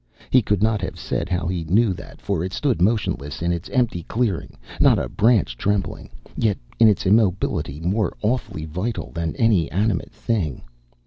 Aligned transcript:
He 0.31 0.41
could 0.41 0.63
not 0.63 0.81
have 0.81 0.97
said 0.97 1.29
how 1.29 1.45
he 1.45 1.63
knew 1.65 1.93
that, 1.93 2.19
for 2.21 2.43
it 2.43 2.53
stood 2.53 2.81
motionless 2.81 3.43
in 3.43 3.51
its 3.53 3.69
empty 3.69 4.01
clearing, 4.01 4.57
not 4.79 4.97
a 4.97 5.07
branch 5.07 5.55
trembling, 5.57 6.09
yet 6.35 6.57
in 6.79 6.87
its 6.87 7.05
immobility 7.05 7.79
more 7.79 8.17
awfully 8.23 8.65
vital 8.65 9.11
than 9.11 9.35
any 9.35 9.69
animate 9.71 10.11
thing. 10.11 10.63